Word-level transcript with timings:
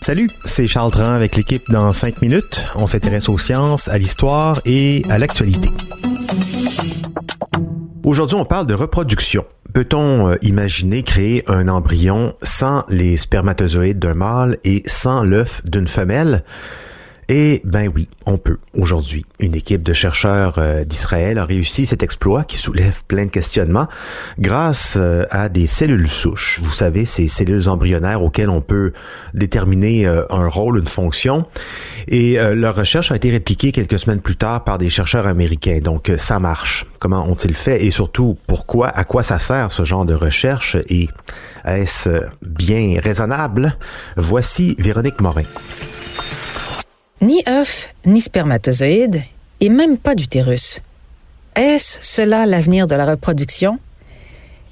Salut, 0.00 0.30
c'est 0.46 0.66
Charles 0.66 0.90
Dran 0.90 1.12
avec 1.12 1.36
l'équipe 1.36 1.62
dans 1.68 1.92
5 1.92 2.22
minutes. 2.22 2.64
On 2.74 2.86
s'intéresse 2.86 3.28
aux 3.28 3.36
sciences, 3.36 3.86
à 3.88 3.98
l'histoire 3.98 4.62
et 4.64 5.02
à 5.10 5.18
l'actualité. 5.18 5.68
Aujourd'hui, 8.02 8.34
on 8.34 8.46
parle 8.46 8.66
de 8.66 8.72
reproduction. 8.72 9.44
Peut-on 9.74 10.30
euh, 10.30 10.36
imaginer 10.40 11.02
créer 11.02 11.44
un 11.50 11.68
embryon 11.68 12.34
sans 12.42 12.86
les 12.88 13.18
spermatozoïdes 13.18 13.98
d'un 13.98 14.14
mâle 14.14 14.56
et 14.64 14.82
sans 14.86 15.22
l'œuf 15.22 15.60
d'une 15.66 15.86
femelle? 15.86 16.44
Et 17.30 17.60
ben 17.62 17.92
oui, 17.94 18.08
on 18.24 18.38
peut. 18.38 18.56
Aujourd'hui, 18.74 19.26
une 19.38 19.54
équipe 19.54 19.82
de 19.82 19.92
chercheurs 19.92 20.54
euh, 20.56 20.84
d'Israël 20.84 21.36
a 21.36 21.44
réussi 21.44 21.84
cet 21.84 22.02
exploit 22.02 22.42
qui 22.42 22.56
soulève 22.56 23.02
plein 23.06 23.26
de 23.26 23.30
questionnements 23.30 23.86
grâce 24.38 24.94
euh, 24.96 25.26
à 25.30 25.50
des 25.50 25.66
cellules 25.66 26.08
souches. 26.08 26.58
Vous 26.62 26.72
savez, 26.72 27.04
ces 27.04 27.28
cellules 27.28 27.68
embryonnaires 27.68 28.22
auxquelles 28.22 28.48
on 28.48 28.62
peut 28.62 28.94
déterminer 29.34 30.06
euh, 30.06 30.22
un 30.30 30.48
rôle, 30.48 30.78
une 30.78 30.86
fonction. 30.86 31.44
Et 32.10 32.38
leur 32.54 32.74
recherche 32.74 33.12
a 33.12 33.16
été 33.16 33.30
répliquée 33.30 33.70
quelques 33.70 33.98
semaines 33.98 34.22
plus 34.22 34.36
tard 34.36 34.64
par 34.64 34.78
des 34.78 34.88
chercheurs 34.88 35.26
américains. 35.26 35.80
Donc, 35.82 36.10
ça 36.16 36.40
marche. 36.40 36.86
Comment 36.98 37.28
ont-ils 37.28 37.54
fait 37.54 37.84
et 37.84 37.90
surtout 37.90 38.38
pourquoi, 38.46 38.88
à 38.88 39.04
quoi 39.04 39.22
ça 39.22 39.38
sert 39.38 39.72
ce 39.72 39.84
genre 39.84 40.06
de 40.06 40.14
recherche 40.14 40.78
et 40.88 41.08
est-ce 41.66 42.22
bien 42.40 42.98
raisonnable? 42.98 43.76
Voici 44.16 44.74
Véronique 44.78 45.20
Morin. 45.20 45.44
Ni 47.28 47.42
œuf, 47.46 47.92
ni 48.06 48.22
spermatozoïde, 48.22 49.20
et 49.60 49.68
même 49.68 49.98
pas 49.98 50.14
d'utérus. 50.14 50.80
Est-ce 51.56 51.98
cela 52.00 52.46
l'avenir 52.46 52.86
de 52.86 52.94
la 52.94 53.04
reproduction? 53.04 53.78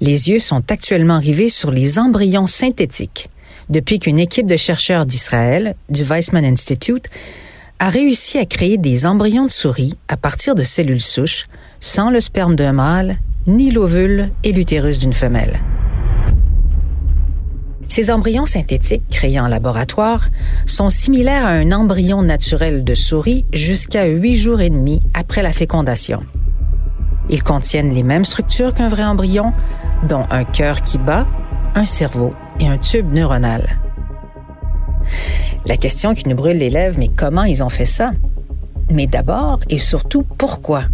Les 0.00 0.30
yeux 0.30 0.38
sont 0.38 0.62
actuellement 0.70 1.18
rivés 1.18 1.48
sur 1.48 1.72
les 1.72 1.98
embryons 1.98 2.46
synthétiques 2.46 3.28
depuis 3.70 3.98
qu'une 3.98 4.20
équipe 4.20 4.46
de 4.46 4.56
chercheurs 4.56 5.04
d'Israël, 5.04 5.74
du 5.88 6.04
Weizmann 6.04 6.44
Institute, 6.44 7.10
a 7.80 7.88
réussi 7.88 8.38
à 8.38 8.44
créer 8.44 8.78
des 8.78 9.04
embryons 9.04 9.46
de 9.46 9.50
souris 9.50 9.94
à 10.06 10.16
partir 10.16 10.54
de 10.54 10.62
cellules 10.62 11.02
souches, 11.02 11.48
sans 11.80 12.08
le 12.08 12.20
sperme 12.20 12.54
d'un 12.54 12.72
mâle, 12.72 13.16
ni 13.48 13.72
l'ovule 13.72 14.30
et 14.44 14.52
l'utérus 14.52 15.00
d'une 15.00 15.12
femelle. 15.12 15.58
Ces 17.88 18.10
embryons 18.10 18.46
synthétiques 18.46 19.08
créés 19.10 19.38
en 19.38 19.48
laboratoire 19.48 20.28
sont 20.66 20.90
similaires 20.90 21.46
à 21.46 21.50
un 21.50 21.70
embryon 21.72 22.22
naturel 22.22 22.84
de 22.84 22.94
souris 22.94 23.44
jusqu'à 23.52 24.06
huit 24.06 24.36
jours 24.36 24.60
et 24.60 24.70
demi 24.70 25.00
après 25.14 25.42
la 25.42 25.52
fécondation. 25.52 26.24
Ils 27.30 27.42
contiennent 27.42 27.94
les 27.94 28.02
mêmes 28.02 28.24
structures 28.24 28.74
qu'un 28.74 28.88
vrai 28.88 29.04
embryon, 29.04 29.52
dont 30.08 30.26
un 30.30 30.44
cœur 30.44 30.82
qui 30.82 30.98
bat, 30.98 31.26
un 31.74 31.84
cerveau 31.84 32.34
et 32.60 32.68
un 32.68 32.78
tube 32.78 33.12
neuronal. 33.12 33.78
La 35.66 35.76
question 35.76 36.14
qui 36.14 36.28
nous 36.28 36.36
brûle 36.36 36.58
les 36.58 36.70
lèvres, 36.70 36.98
mais 36.98 37.08
comment 37.08 37.44
ils 37.44 37.62
ont 37.62 37.70
fait 37.70 37.86
ça? 37.86 38.12
Mais 38.90 39.06
d'abord 39.06 39.60
et 39.70 39.78
surtout, 39.78 40.22
pourquoi? 40.22 40.84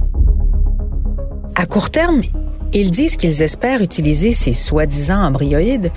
À 1.57 1.67
court 1.67 1.91
terme, 1.91 2.23
ils 2.73 2.93
disent 2.93 3.17
qu'ils 3.17 3.43
espèrent 3.43 3.83
utiliser 3.83 4.31
ces 4.31 4.53
soi-disant 4.53 5.25
embryoïdes 5.25 5.91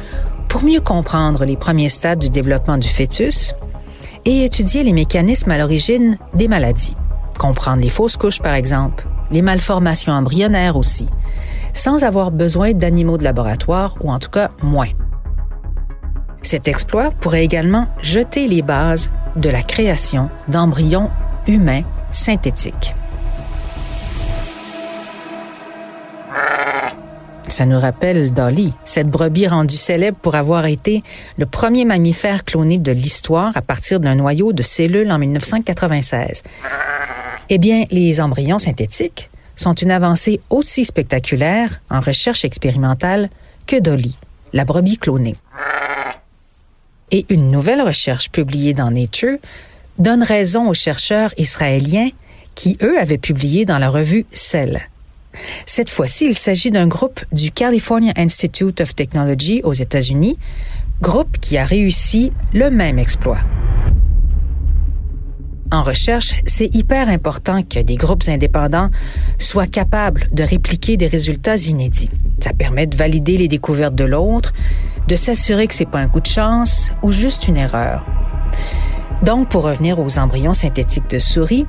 pour 0.54 0.64
mieux 0.64 0.82
comprendre 0.82 1.46
les 1.46 1.58
premiers 1.58 1.90
stades 1.90 2.20
du 2.20 2.30
développement 2.30 2.78
du 2.78 2.88
fœtus 2.88 3.56
et 4.24 4.46
étudier 4.46 4.84
les 4.84 4.94
mécanismes 4.94 5.50
à 5.50 5.58
l'origine 5.58 6.20
des 6.36 6.48
maladies. 6.48 6.94
Comprendre 7.40 7.82
les 7.82 7.90
fausses 7.90 8.18
couches, 8.18 8.40
par 8.40 8.54
exemple, 8.54 9.08
les 9.32 9.42
malformations 9.42 10.14
embryonnaires 10.14 10.76
aussi, 10.76 11.08
sans 11.74 12.04
avoir 12.04 12.30
besoin 12.30 12.74
d'animaux 12.74 13.18
de 13.18 13.24
laboratoire, 13.24 13.96
ou 14.02 14.12
en 14.12 14.20
tout 14.20 14.30
cas 14.30 14.52
moins. 14.62 14.90
Cet 16.44 16.68
exploit 16.68 17.10
pourrait 17.10 17.44
également 17.44 17.88
jeter 18.04 18.48
les 18.48 18.62
bases 18.62 19.10
de 19.36 19.50
la 19.50 19.64
création 19.64 20.30
d'embryons 20.50 21.10
humains 21.48 21.82
synthétiques. 22.12 22.94
Ça 27.48 27.66
nous 27.66 27.80
rappelle 27.80 28.34
Dolly, 28.34 28.74
cette 28.86 29.10
brebis 29.10 29.48
rendue 29.48 29.76
célèbre 29.76 30.18
pour 30.18 30.36
avoir 30.36 30.66
été 30.66 31.04
le 31.38 31.46
premier 31.46 31.86
mammifère 31.86 32.46
cloné 32.46 32.80
de 32.80 32.92
l'histoire 32.92 33.52
à 33.56 33.62
partir 33.62 34.00
d'un 34.00 34.16
noyau 34.16 34.54
de 34.54 34.64
cellules 34.64 35.12
en 35.12 35.20
1996. 35.20 36.44
Eh 37.50 37.58
bien, 37.58 37.84
les 37.92 38.22
embryons 38.22 38.60
synthétiques 38.60 39.30
sont 39.56 39.74
une 39.74 39.92
avancée 39.92 40.40
aussi 40.50 40.86
spectaculaire 40.86 41.82
en 41.90 42.00
recherche 42.00 42.46
expérimentale 42.46 43.30
que 43.68 43.80
Dolly, 43.80 44.18
la 44.54 44.66
brebis 44.66 44.98
clonée. 44.98 45.36
Et 47.12 47.26
une 47.30 47.52
nouvelle 47.52 47.82
recherche 47.82 48.32
publiée 48.32 48.74
dans 48.74 48.90
Nature 48.90 49.38
donne 50.00 50.24
raison 50.24 50.70
aux 50.70 50.74
chercheurs 50.74 51.34
israéliens 51.38 52.10
qui, 52.56 52.78
eux, 52.82 52.98
avaient 53.00 53.18
publié 53.18 53.66
dans 53.66 53.78
la 53.78 53.90
revue 53.90 54.26
Cell 54.32 54.82
cette 55.66 55.90
fois-ci, 55.90 56.26
il 56.26 56.36
s'agit 56.36 56.72
d'un 56.72 56.88
groupe 56.88 57.20
du 57.32 57.52
California 57.52 58.14
Institute 58.16 58.82
of 58.82 58.96
Technology 58.96 59.62
aux 59.64 59.74
États-Unis, 59.74 60.38
groupe 61.02 61.38
qui 61.40 61.58
a 61.58 61.66
réussi 61.66 62.32
le 62.54 62.70
même 62.70 63.00
exploit. 63.00 63.40
En 65.72 65.82
recherche, 65.82 66.36
c'est 66.46 66.74
hyper 66.76 67.10
important 67.10 67.64
que 67.64 67.80
des 67.80 67.96
groupes 67.96 68.24
indépendants 68.28 68.92
soient 69.40 69.66
capables 69.66 70.30
de 70.32 70.44
répliquer 70.44 70.98
des 70.98 71.08
résultats 71.08 71.56
inédits. 71.56 72.12
Ça 72.40 72.54
permet 72.54 72.86
de 72.86 72.96
valider 72.96 73.38
les 73.38 73.48
découvertes 73.48 73.96
de 73.96 74.04
l'autre, 74.04 74.54
de 75.08 75.16
s'assurer 75.16 75.66
que 75.66 75.74
c'est 75.74 75.90
pas 75.90 75.98
un 76.00 76.10
coup 76.10 76.20
de 76.20 76.28
chance 76.28 76.92
ou 77.02 77.12
juste 77.12 77.48
une 77.48 77.58
erreur. 77.58 78.06
Donc, 79.24 79.50
pour 79.50 79.64
revenir 79.64 80.00
aux 80.00 80.20
embryons 80.20 80.54
synthétiques 80.54 81.10
de 81.10 81.18
souris, 81.18 81.66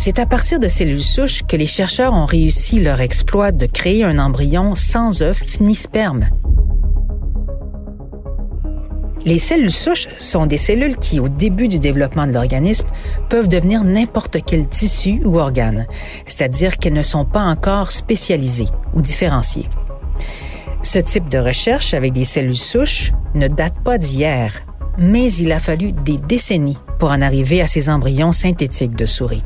c'est 0.00 0.18
à 0.18 0.24
partir 0.24 0.58
de 0.58 0.66
cellules 0.66 1.02
souches 1.02 1.42
que 1.46 1.58
les 1.58 1.66
chercheurs 1.66 2.14
ont 2.14 2.24
réussi 2.24 2.80
leur 2.80 3.02
exploit 3.02 3.52
de 3.52 3.66
créer 3.66 4.02
un 4.02 4.18
embryon 4.18 4.74
sans 4.74 5.20
œuf 5.20 5.60
ni 5.60 5.74
sperme. 5.74 6.30
Les 9.26 9.38
cellules 9.38 9.70
souches 9.70 10.08
sont 10.16 10.46
des 10.46 10.56
cellules 10.56 10.96
qui, 10.96 11.20
au 11.20 11.28
début 11.28 11.68
du 11.68 11.78
développement 11.78 12.26
de 12.26 12.32
l'organisme, 12.32 12.86
peuvent 13.28 13.48
devenir 13.48 13.84
n'importe 13.84 14.38
quel 14.42 14.66
tissu 14.66 15.20
ou 15.26 15.38
organe, 15.38 15.86
c'est-à-dire 16.24 16.78
qu'elles 16.78 16.94
ne 16.94 17.02
sont 17.02 17.26
pas 17.26 17.42
encore 17.42 17.92
spécialisées 17.92 18.72
ou 18.94 19.02
différenciées. 19.02 19.68
Ce 20.82 20.98
type 20.98 21.28
de 21.28 21.36
recherche 21.36 21.92
avec 21.92 22.14
des 22.14 22.24
cellules 22.24 22.56
souches 22.56 23.12
ne 23.34 23.48
date 23.48 23.78
pas 23.84 23.98
d'hier, 23.98 24.62
mais 24.96 25.30
il 25.30 25.52
a 25.52 25.58
fallu 25.58 25.92
des 25.92 26.16
décennies 26.16 26.78
pour 26.98 27.10
en 27.10 27.20
arriver 27.20 27.60
à 27.60 27.66
ces 27.66 27.90
embryons 27.90 28.32
synthétiques 28.32 28.96
de 28.96 29.04
souris. 29.04 29.44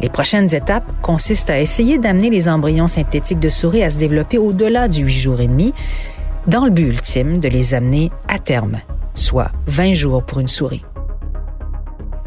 Les 0.00 0.08
prochaines 0.08 0.54
étapes 0.54 0.84
consistent 1.02 1.50
à 1.50 1.60
essayer 1.60 1.98
d'amener 1.98 2.30
les 2.30 2.48
embryons 2.48 2.86
synthétiques 2.86 3.38
de 3.38 3.50
souris 3.50 3.82
à 3.82 3.90
se 3.90 3.98
développer 3.98 4.38
au-delà 4.38 4.88
du 4.88 5.04
8 5.04 5.12
jours 5.12 5.40
et 5.40 5.46
demi, 5.46 5.74
dans 6.46 6.64
le 6.64 6.70
but 6.70 6.86
ultime 6.86 7.38
de 7.38 7.48
les 7.48 7.74
amener 7.74 8.10
à 8.28 8.38
terme, 8.38 8.78
soit 9.14 9.52
20 9.66 9.92
jours 9.92 10.22
pour 10.22 10.40
une 10.40 10.48
souris. 10.48 10.82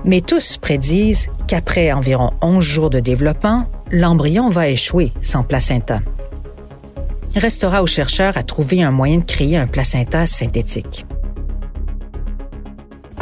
Mais 0.06 0.22
tous 0.22 0.58
prédisent 0.58 1.30
qu'après 1.48 1.92
environ 1.92 2.32
11 2.42 2.64
jours 2.64 2.90
de 2.90 3.00
développement, 3.00 3.68
l'embryon 3.92 4.50
va 4.50 4.68
échouer 4.68 5.12
sans 5.22 5.44
placenta. 5.44 6.00
Restera 7.36 7.82
aux 7.82 7.88
chercheurs 7.88 8.38
à 8.38 8.44
trouver 8.44 8.84
un 8.84 8.92
moyen 8.92 9.18
de 9.18 9.24
créer 9.24 9.58
un 9.58 9.66
placenta 9.66 10.28
synthétique. 10.28 11.06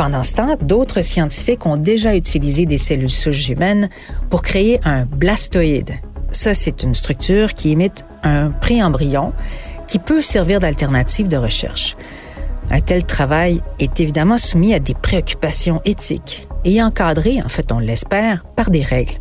Pendant 0.02 0.24
ce 0.24 0.34
temps, 0.34 0.58
d'autres 0.60 1.02
scientifiques 1.02 1.68
ont 1.68 1.78
déjà 1.78 2.16
utilisé 2.16 2.66
des 2.66 2.80
cellules 2.80 3.08
souches 3.08 3.50
humaines 3.50 3.88
pour 4.32 4.42
créer 4.42 4.80
un 4.84 5.06
blastoïde. 5.06 5.92
Ça, 6.32 6.56
c'est 6.56 6.82
une 6.82 6.96
structure 6.96 7.54
qui 7.54 7.70
imite 7.70 8.04
un 8.24 8.50
préembryon 8.50 9.32
qui 9.88 10.00
peut 10.00 10.24
servir 10.24 10.60
d'alternative 10.60 11.28
de 11.28 11.38
recherche. 11.38 11.98
Un 12.72 12.80
tel 12.80 13.04
travail 13.04 13.62
est 13.78 14.00
évidemment 14.00 14.40
soumis 14.40 14.74
à 14.74 14.80
des 14.80 14.96
préoccupations 14.96 15.82
éthiques 15.86 16.48
et 16.66 16.82
encadré, 16.82 17.40
en 17.46 17.50
fait 17.50 17.72
on 17.72 17.78
l'espère, 17.78 18.44
par 18.56 18.72
des 18.72 18.82
règles. 18.82 19.20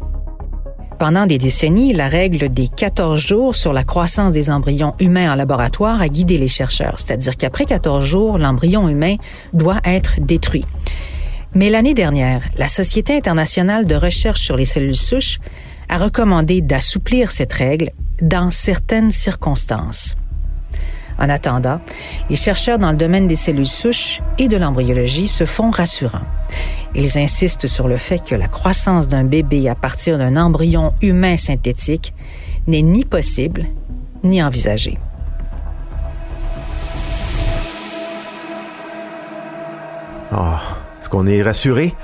Pendant 1.00 1.24
des 1.24 1.38
décennies, 1.38 1.94
la 1.94 2.08
règle 2.08 2.50
des 2.50 2.68
14 2.68 3.18
jours 3.18 3.54
sur 3.54 3.72
la 3.72 3.84
croissance 3.84 4.32
des 4.32 4.50
embryons 4.50 4.94
humains 5.00 5.32
en 5.32 5.34
laboratoire 5.34 6.02
a 6.02 6.10
guidé 6.10 6.36
les 6.36 6.46
chercheurs, 6.46 6.96
c'est-à-dire 7.00 7.38
qu'après 7.38 7.64
14 7.64 8.04
jours, 8.04 8.36
l'embryon 8.36 8.86
humain 8.86 9.16
doit 9.54 9.80
être 9.84 10.20
détruit. 10.20 10.66
Mais 11.54 11.70
l'année 11.70 11.94
dernière, 11.94 12.42
la 12.58 12.68
Société 12.68 13.16
internationale 13.16 13.86
de 13.86 13.94
recherche 13.94 14.42
sur 14.42 14.56
les 14.58 14.66
cellules 14.66 14.94
souches 14.94 15.38
a 15.88 15.96
recommandé 15.96 16.60
d'assouplir 16.60 17.32
cette 17.32 17.54
règle 17.54 17.92
dans 18.20 18.50
certaines 18.50 19.10
circonstances. 19.10 20.16
En 21.20 21.28
attendant, 21.28 21.80
les 22.30 22.36
chercheurs 22.36 22.78
dans 22.78 22.90
le 22.90 22.96
domaine 22.96 23.28
des 23.28 23.36
cellules 23.36 23.66
souches 23.66 24.22
et 24.38 24.48
de 24.48 24.56
l'embryologie 24.56 25.28
se 25.28 25.44
font 25.44 25.70
rassurants. 25.70 26.24
Ils 26.94 27.18
insistent 27.18 27.66
sur 27.66 27.88
le 27.88 27.98
fait 27.98 28.24
que 28.24 28.34
la 28.34 28.48
croissance 28.48 29.06
d'un 29.06 29.24
bébé 29.24 29.68
à 29.68 29.74
partir 29.74 30.16
d'un 30.16 30.36
embryon 30.36 30.94
humain 31.02 31.36
synthétique 31.36 32.14
n'est 32.66 32.82
ni 32.82 33.04
possible 33.04 33.66
ni 34.24 34.42
envisagée. 34.42 34.98
Ah, 40.32 40.60
est-ce 41.00 41.08
qu'on 41.08 41.26
est 41.26 41.42
rassuré? 41.42 41.94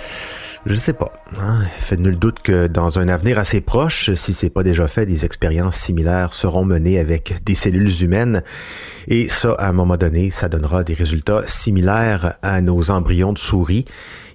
Je 0.67 0.75
ne 0.75 0.79
sais 0.79 0.95
pas. 0.95 1.13
Hein? 1.41 1.65
Fait 1.79 1.97
nul 1.97 2.19
doute 2.19 2.41
que 2.41 2.67
dans 2.67 2.99
un 2.99 3.07
avenir 3.07 3.39
assez 3.39 3.61
proche, 3.61 4.13
si 4.15 4.35
c'est 4.35 4.51
pas 4.51 4.65
déjà 4.65 4.89
fait, 4.89 5.07
des 5.07 5.25
expériences 5.25 5.77
similaires 5.77 6.35
seront 6.35 6.65
menées 6.65 6.99
avec 6.99 7.45
des 7.45 7.55
cellules 7.55 8.03
humaines. 8.03 8.43
Et 9.07 9.29
ça, 9.29 9.53
à 9.61 9.69
un 9.69 9.73
moment 9.73 9.97
donné, 9.97 10.33
ça 10.33 10.49
donnera 10.49 10.83
des 10.83 10.95
résultats 10.95 11.45
similaires 11.47 12.35
à 12.43 12.61
nos 12.63 12.91
embryons 12.91 13.33
de 13.33 13.39
souris. 13.39 13.85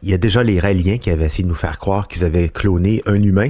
Il 0.03 0.09
y 0.09 0.13
a 0.13 0.17
déjà 0.17 0.41
les 0.41 0.57
Raéliens 0.57 0.97
qui 0.97 1.09
avaient 1.09 1.25
essayé 1.25 1.43
de 1.43 1.49
nous 1.49 1.53
faire 1.53 1.77
croire 1.79 2.07
qu'ils 2.07 2.23
avaient 2.23 2.47
cloné 2.47 3.01
un 3.07 3.21
humain. 3.21 3.49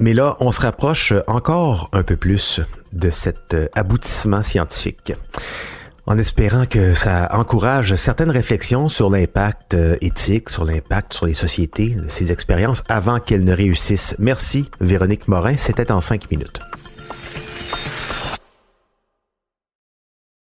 Mais 0.00 0.12
là, 0.12 0.36
on 0.40 0.50
se 0.50 0.60
rapproche 0.60 1.12
encore 1.28 1.88
un 1.92 2.02
peu 2.02 2.16
plus 2.16 2.60
de 2.92 3.10
cet 3.10 3.54
aboutissement 3.74 4.42
scientifique 4.42 5.12
en 6.06 6.18
espérant 6.18 6.66
que 6.66 6.94
ça 6.94 7.28
encourage 7.32 7.94
certaines 7.94 8.30
réflexions 8.30 8.88
sur 8.88 9.10
l'impact 9.10 9.74
euh, 9.74 9.96
éthique, 10.00 10.50
sur 10.50 10.64
l'impact 10.64 11.14
sur 11.14 11.26
les 11.26 11.34
sociétés, 11.34 11.96
ces 12.08 12.32
expériences 12.32 12.82
avant 12.88 13.20
qu'elles 13.20 13.44
ne 13.44 13.54
réussissent. 13.54 14.16
Merci, 14.18 14.70
Véronique 14.80 15.28
Morin. 15.28 15.56
C'était 15.56 15.92
en 15.92 16.00
cinq 16.00 16.30
minutes. 16.30 16.60